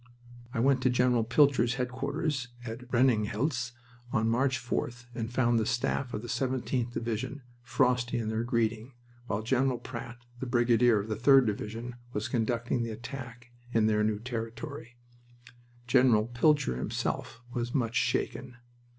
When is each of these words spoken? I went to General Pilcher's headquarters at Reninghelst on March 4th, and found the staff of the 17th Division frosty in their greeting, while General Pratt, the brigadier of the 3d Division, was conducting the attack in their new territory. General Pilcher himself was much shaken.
I 0.51 0.59
went 0.59 0.81
to 0.81 0.89
General 0.89 1.23
Pilcher's 1.23 1.75
headquarters 1.75 2.47
at 2.65 2.91
Reninghelst 2.91 3.73
on 4.11 4.27
March 4.27 4.57
4th, 4.57 5.05
and 5.13 5.31
found 5.31 5.59
the 5.59 5.65
staff 5.67 6.11
of 6.15 6.23
the 6.23 6.27
17th 6.27 6.91
Division 6.91 7.43
frosty 7.61 8.17
in 8.17 8.27
their 8.29 8.43
greeting, 8.43 8.93
while 9.27 9.43
General 9.43 9.77
Pratt, 9.77 10.17
the 10.39 10.47
brigadier 10.47 10.99
of 10.99 11.07
the 11.07 11.15
3d 11.15 11.45
Division, 11.45 11.97
was 12.13 12.27
conducting 12.29 12.81
the 12.81 12.89
attack 12.89 13.51
in 13.75 13.85
their 13.85 14.03
new 14.03 14.17
territory. 14.17 14.95
General 15.85 16.25
Pilcher 16.25 16.77
himself 16.77 17.43
was 17.53 17.75
much 17.75 17.93
shaken. 17.93 18.55